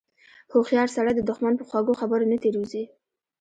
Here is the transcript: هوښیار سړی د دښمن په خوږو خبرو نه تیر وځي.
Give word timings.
هوښیار 0.51 0.89
سړی 0.95 1.11
د 1.15 1.21
دښمن 1.29 1.53
په 1.57 1.63
خوږو 1.69 1.99
خبرو 1.99 2.29
نه 2.31 2.37
تیر 2.43 2.55
وځي. 2.57 2.83